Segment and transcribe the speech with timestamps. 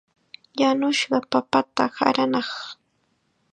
[0.59, 2.49] Yanushqa papata qaranaaq.